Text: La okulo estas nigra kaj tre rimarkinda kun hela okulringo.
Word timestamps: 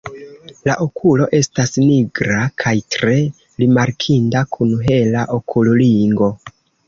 La 0.67 0.75
okulo 0.85 1.25
estas 1.39 1.75
nigra 1.89 2.39
kaj 2.63 2.73
tre 2.95 3.17
rimarkinda 3.65 4.43
kun 4.57 4.75
hela 4.89 5.27
okulringo. 5.39 6.33